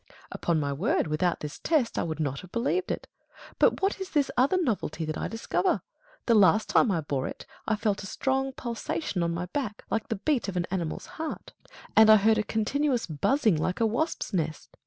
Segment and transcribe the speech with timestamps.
[0.01, 0.27] Hercules.
[0.31, 3.05] Upon my word, without this test, I would not have believed it.
[3.59, 5.83] But what is this other novelty that I discover?
[6.25, 10.07] The last time I bore it, I felt a strong pulsation on my back, like
[10.07, 13.55] the beat of an animal's heart; i6 DIALOGUE BETWEEN and I heard a continuous buzzing
[13.57, 14.75] like a wasp's nest.